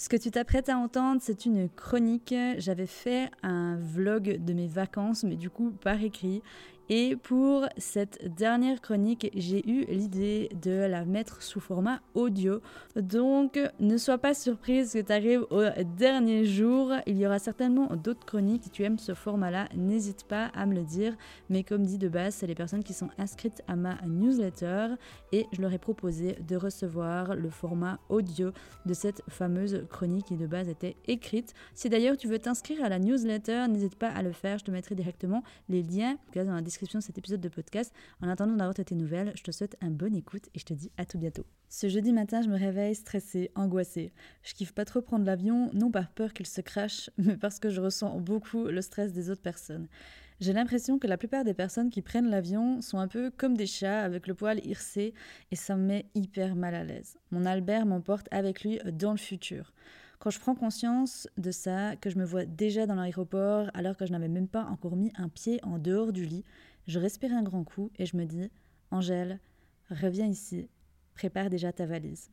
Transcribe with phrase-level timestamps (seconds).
[0.00, 2.34] Ce que tu t'apprêtes à entendre, c'est une chronique.
[2.56, 6.42] J'avais fait un vlog de mes vacances, mais du coup par écrit.
[6.92, 12.60] Et pour cette dernière chronique, j'ai eu l'idée de la mettre sous format audio.
[12.96, 15.62] Donc ne sois pas surprise que tu arrives au
[15.96, 16.92] dernier jour.
[17.06, 18.64] Il y aura certainement d'autres chroniques.
[18.64, 21.16] Si tu aimes ce format-là, n'hésite pas à me le dire.
[21.48, 24.96] Mais comme dit de base, c'est les personnes qui sont inscrites à ma newsletter
[25.30, 28.50] et je leur ai proposé de recevoir le format audio
[28.84, 31.54] de cette fameuse chronique qui de base était écrite.
[31.72, 34.58] Si d'ailleurs tu veux t'inscrire à la newsletter, n'hésite pas à le faire.
[34.58, 37.92] Je te mettrai directement les liens dans la description de cet épisode de podcast.
[38.22, 40.90] En attendant d'avoir tes nouvelles, je te souhaite un bon écoute et je te dis
[40.96, 41.44] à tout bientôt.
[41.68, 44.12] Ce jeudi matin, je me réveille stressée, angoissée.
[44.42, 47.70] Je kiffe pas trop prendre l'avion, non par peur qu'il se crache, mais parce que
[47.70, 49.88] je ressens beaucoup le stress des autres personnes.
[50.40, 53.66] J'ai l'impression que la plupart des personnes qui prennent l'avion sont un peu comme des
[53.66, 55.12] chats avec le poil hircé
[55.50, 57.18] et ça me met hyper mal à l'aise.
[57.30, 59.74] Mon Albert m'emporte avec lui dans le futur.
[60.20, 64.04] Quand je prends conscience de ça, que je me vois déjà dans l'aéroport alors que
[64.04, 66.44] je n'avais même pas encore mis un pied en dehors du lit,
[66.86, 68.50] je respire un grand coup et je me dis
[68.90, 69.38] Angèle,
[69.90, 70.68] reviens ici,
[71.14, 72.30] prépare déjà ta valise.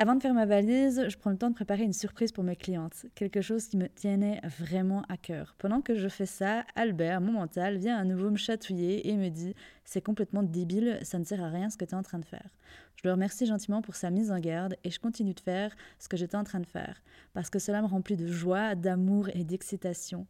[0.00, 2.54] Avant de faire ma valise, je prends le temps de préparer une surprise pour mes
[2.54, 5.56] clientes, quelque chose qui me tenait vraiment à cœur.
[5.58, 9.28] Pendant que je fais ça, Albert, mon mental, vient à nouveau me chatouiller et me
[9.28, 12.20] dit C'est complètement débile, ça ne sert à rien ce que tu es en train
[12.20, 12.48] de faire.
[12.94, 16.08] Je le remercie gentiment pour sa mise en garde et je continue de faire ce
[16.08, 17.02] que j'étais en train de faire,
[17.34, 20.28] parce que cela me remplit de joie, d'amour et d'excitation.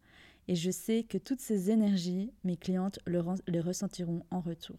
[0.48, 4.76] Et je sais que toutes ces énergies, mes clientes le, les ressentiront en retour.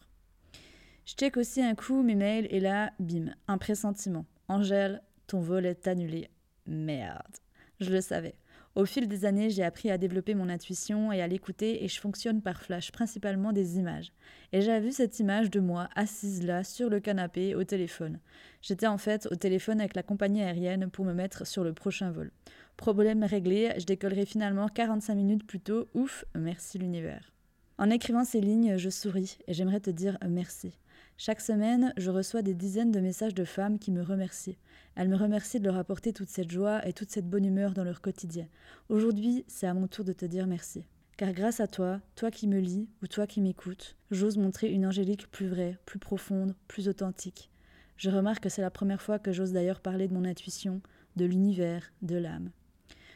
[1.05, 4.25] Je check aussi un coup mes mails et là, bim, un pressentiment.
[4.47, 6.29] Angèle, ton vol est annulé.
[6.65, 7.37] Merde.
[7.79, 8.35] Je le savais.
[8.79, 11.99] Au fil des années, j'ai appris à développer mon intuition et à l'écouter et je
[11.99, 14.13] fonctionne par flash, principalement des images.
[14.53, 18.19] Et j'ai vu cette image de moi assise là, sur le canapé, au téléphone.
[18.61, 22.11] J'étais en fait au téléphone avec la compagnie aérienne pour me mettre sur le prochain
[22.11, 22.31] vol.
[22.77, 25.89] Problème réglé, je décollerai finalement 45 minutes plus tôt.
[25.93, 27.33] Ouf, merci l'univers.
[27.79, 30.77] En écrivant ces lignes, je souris et j'aimerais te dire merci.
[31.15, 34.57] Chaque semaine, je reçois des dizaines de messages de femmes qui me remercient.
[34.95, 37.85] Elles me remercient de leur apporter toute cette joie et toute cette bonne humeur dans
[37.85, 38.49] leur quotidien.
[38.89, 40.83] Aujourd'hui, c'est à mon tour de te dire merci.
[41.15, 44.85] Car grâce à toi, toi qui me lis ou toi qui m'écoutes, j'ose montrer une
[44.85, 47.49] angélique plus vraie, plus profonde, plus authentique.
[47.95, 50.81] Je remarque que c'est la première fois que j'ose d'ailleurs parler de mon intuition,
[51.15, 52.51] de l'univers, de l'âme.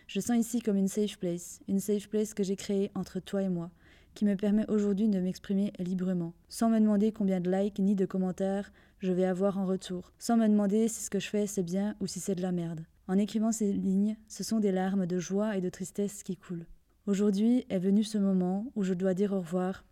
[0.08, 3.42] Je sens ici comme une safe place, une safe place que j'ai créée entre toi
[3.42, 3.70] et moi,
[4.14, 8.06] qui me permet aujourd'hui de m'exprimer librement, sans me demander combien de likes ni de
[8.06, 11.64] commentaires je vais avoir en retour, sans me demander si ce que je fais c'est
[11.64, 12.86] bien ou si c'est de la merde.
[13.08, 16.66] En écrivant ces lignes, ce sont des larmes de joie et de tristesse qui coulent.
[17.06, 19.84] Aujourd'hui est venu ce moment où je dois dire au revoir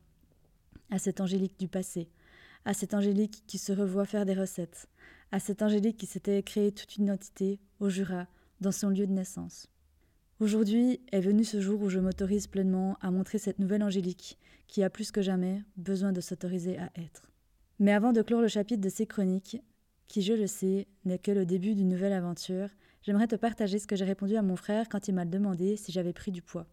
[0.90, 2.10] à cette angélique du passé,
[2.64, 4.88] à cette angélique qui se revoit faire des recettes,
[5.32, 8.28] à cette angélique qui s'était créée toute une identité au Jura,
[8.62, 9.68] dans son lieu de naissance.
[10.42, 14.82] Aujourd'hui est venu ce jour où je m'autorise pleinement à montrer cette nouvelle Angélique qui
[14.82, 17.30] a plus que jamais besoin de s'autoriser à être.
[17.78, 19.62] Mais avant de clore le chapitre de ces chroniques,
[20.08, 22.70] qui je le sais n'est que le début d'une nouvelle aventure,
[23.04, 25.92] j'aimerais te partager ce que j'ai répondu à mon frère quand il m'a demandé si
[25.92, 26.66] j'avais pris du poids.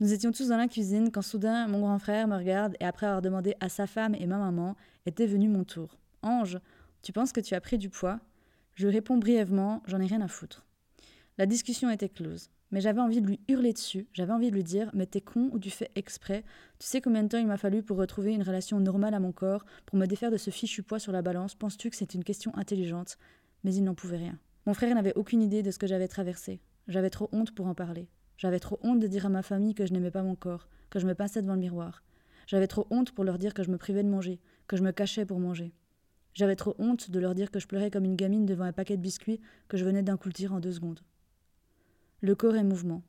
[0.00, 3.06] Nous étions tous dans la cuisine quand soudain mon grand frère me regarde et après
[3.06, 4.74] avoir demandé à sa femme et ma maman,
[5.06, 5.96] était venu mon tour.
[6.22, 6.58] Ange,
[7.02, 8.18] tu penses que tu as pris du poids?
[8.74, 10.66] Je réponds brièvement, j'en ai rien à foutre.
[11.38, 14.08] La discussion était close mais j'avais envie de lui hurler dessus.
[14.12, 16.42] J'avais envie de lui dire Mais t'es con ou tu fais exprès?
[16.80, 19.30] Tu sais combien de temps il m'a fallu pour retrouver une relation normale à mon
[19.30, 21.54] corps, pour me défaire de ce fichu poids sur la balance?
[21.54, 23.16] Penses-tu que c'est une question intelligente?
[23.62, 24.40] Mais il n'en pouvait rien.
[24.66, 26.60] Mon frère n'avait aucune idée de ce que j'avais traversé.
[26.88, 28.08] J'avais trop honte pour en parler.
[28.38, 30.98] J'avais trop honte de dire à ma famille que je n'aimais pas mon corps, que
[30.98, 32.02] je me pinçais devant le miroir.
[32.48, 34.90] J'avais trop honte pour leur dire que je me privais de manger, que je me
[34.90, 35.72] cachais pour manger.
[36.32, 38.96] J'avais trop honte de leur dire que je pleurais comme une gamine devant un paquet
[38.96, 41.02] de biscuits que je venais d'incultir en deux secondes.
[42.24, 43.02] Le corps est mouvement.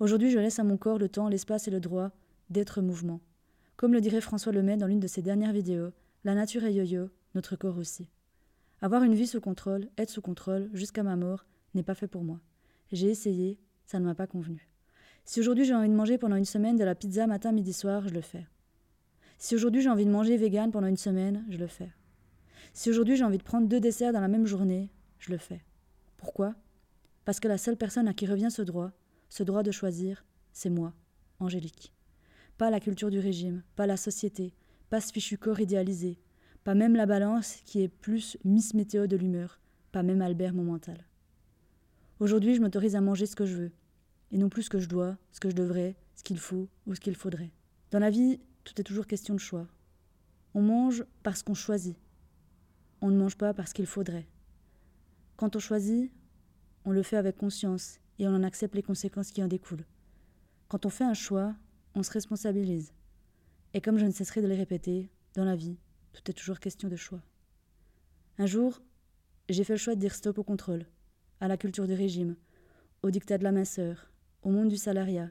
[0.00, 2.10] Aujourd'hui, je laisse à mon corps le temps, l'espace et le droit
[2.48, 3.20] d'être mouvement.
[3.76, 5.90] Comme le dirait François Lemay dans l'une de ses dernières vidéos,
[6.24, 8.08] la nature est yo-yo, notre corps aussi.
[8.80, 11.44] Avoir une vie sous contrôle, être sous contrôle, jusqu'à ma mort,
[11.74, 12.40] n'est pas fait pour moi.
[12.92, 14.70] J'ai essayé, ça ne m'a pas convenu.
[15.26, 18.08] Si aujourd'hui j'ai envie de manger pendant une semaine de la pizza matin, midi, soir,
[18.08, 18.46] je le fais.
[19.36, 21.90] Si aujourd'hui j'ai envie de manger vegan pendant une semaine, je le fais.
[22.72, 24.88] Si aujourd'hui j'ai envie de prendre deux desserts dans la même journée,
[25.18, 25.62] je le fais.
[26.16, 26.54] Pourquoi?
[27.24, 28.92] Parce que la seule personne à qui revient ce droit,
[29.28, 30.92] ce droit de choisir, c'est moi,
[31.40, 31.92] Angélique.
[32.58, 34.54] Pas la culture du régime, pas la société,
[34.90, 36.20] pas ce fichu corps idéalisé,
[36.64, 39.60] pas même la balance qui est plus Miss Météo de l'humeur,
[39.90, 41.06] pas même Albert mon mental.
[42.20, 43.72] Aujourd'hui, je m'autorise à manger ce que je veux,
[44.30, 46.94] et non plus ce que je dois, ce que je devrais, ce qu'il faut ou
[46.94, 47.52] ce qu'il faudrait.
[47.90, 49.66] Dans la vie, tout est toujours question de choix.
[50.54, 51.96] On mange parce qu'on choisit.
[53.00, 54.28] On ne mange pas parce qu'il faudrait.
[55.36, 56.12] Quand on choisit,
[56.84, 59.84] on le fait avec conscience et on en accepte les conséquences qui en découlent.
[60.68, 61.54] Quand on fait un choix,
[61.94, 62.92] on se responsabilise.
[63.74, 65.78] Et comme je ne cesserai de le répéter, dans la vie,
[66.12, 67.22] tout est toujours question de choix.
[68.38, 68.80] Un jour,
[69.48, 70.86] j'ai fait le choix de dire stop au contrôle,
[71.40, 72.36] à la culture du régime,
[73.02, 74.10] au dictat de la minceur,
[74.42, 75.30] au monde du salariat,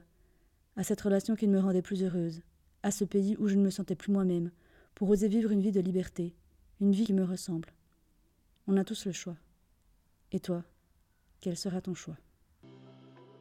[0.76, 2.42] à cette relation qui ne me rendait plus heureuse,
[2.82, 4.50] à ce pays où je ne me sentais plus moi-même,
[4.94, 6.34] pour oser vivre une vie de liberté,
[6.80, 7.70] une vie qui me ressemble.
[8.66, 9.36] On a tous le choix.
[10.32, 10.64] Et toi,
[11.42, 12.16] quel sera ton choix?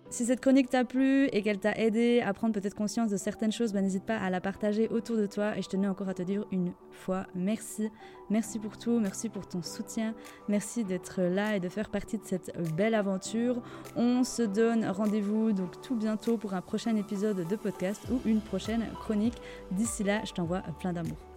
[0.09, 3.53] Si cette chronique t'a plu et qu'elle t'a aidé à prendre peut-être conscience de certaines
[3.53, 5.57] choses, bah, n'hésite pas à la partager autour de toi.
[5.57, 7.89] Et je tenais encore à te dire une fois merci.
[8.29, 10.13] Merci pour tout, merci pour ton soutien,
[10.49, 13.61] merci d'être là et de faire partie de cette belle aventure.
[13.95, 18.41] On se donne rendez-vous donc tout bientôt pour un prochain épisode de podcast ou une
[18.41, 19.37] prochaine chronique.
[19.71, 21.30] D'ici là, je t'envoie plein d'amour.